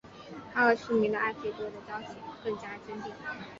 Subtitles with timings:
[0.51, 3.13] 他和失明的艾费多的交情更加坚定。